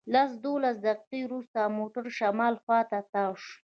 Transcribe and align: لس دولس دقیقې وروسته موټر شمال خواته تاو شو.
لس 0.13 0.29
دولس 0.45 0.75
دقیقې 0.85 1.19
وروسته 1.23 1.59
موټر 1.77 2.05
شمال 2.17 2.55
خواته 2.63 2.97
تاو 3.13 3.31
شو. 3.43 3.53